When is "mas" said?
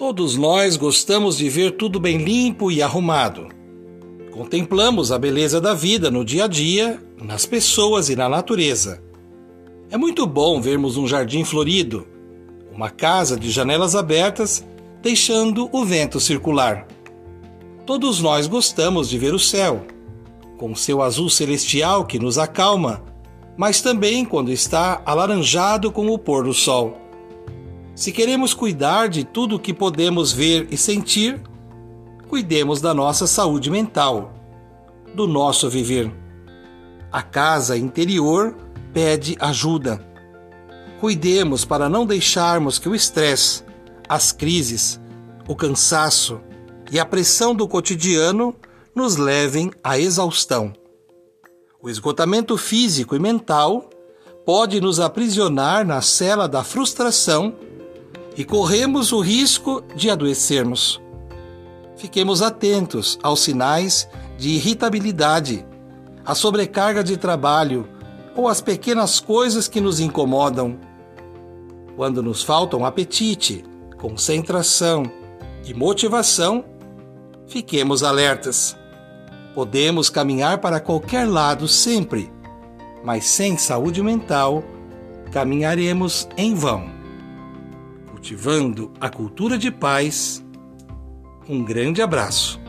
23.54-23.82, 83.04-83.26